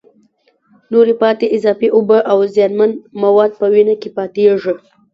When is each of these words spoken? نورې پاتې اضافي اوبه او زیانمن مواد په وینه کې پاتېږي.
نورې 0.91 1.13
پاتې 1.21 1.45
اضافي 1.57 1.87
اوبه 1.97 2.17
او 2.31 2.37
زیانمن 2.53 2.91
مواد 3.21 3.51
په 3.59 3.65
وینه 3.73 3.95
کې 4.01 4.09
پاتېږي. 4.17 4.73